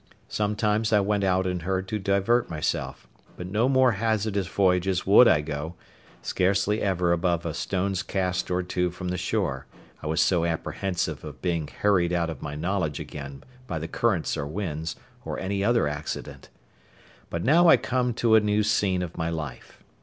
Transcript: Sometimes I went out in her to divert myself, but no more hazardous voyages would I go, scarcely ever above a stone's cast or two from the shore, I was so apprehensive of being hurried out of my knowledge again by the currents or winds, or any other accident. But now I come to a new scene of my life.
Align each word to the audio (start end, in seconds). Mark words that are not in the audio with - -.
Sometimes 0.29 0.91
I 0.91 0.99
went 0.99 1.23
out 1.23 1.45
in 1.45 1.59
her 1.59 1.83
to 1.83 1.99
divert 1.99 2.49
myself, 2.49 3.07
but 3.37 3.45
no 3.45 3.69
more 3.69 3.91
hazardous 3.91 4.47
voyages 4.47 5.05
would 5.05 5.27
I 5.27 5.41
go, 5.41 5.75
scarcely 6.23 6.81
ever 6.81 7.11
above 7.11 7.45
a 7.45 7.53
stone's 7.53 8.01
cast 8.01 8.49
or 8.49 8.63
two 8.63 8.89
from 8.89 9.09
the 9.09 9.17
shore, 9.19 9.67
I 10.01 10.07
was 10.07 10.19
so 10.19 10.43
apprehensive 10.43 11.23
of 11.23 11.39
being 11.43 11.67
hurried 11.67 12.13
out 12.13 12.31
of 12.31 12.41
my 12.41 12.55
knowledge 12.55 12.99
again 12.99 13.43
by 13.67 13.77
the 13.77 13.87
currents 13.87 14.35
or 14.35 14.47
winds, 14.47 14.95
or 15.23 15.37
any 15.37 15.63
other 15.63 15.87
accident. 15.87 16.49
But 17.29 17.43
now 17.43 17.67
I 17.67 17.77
come 17.77 18.15
to 18.25 18.33
a 18.33 18.39
new 18.39 18.63
scene 18.63 19.03
of 19.03 19.19
my 19.19 19.29
life. 19.29 19.83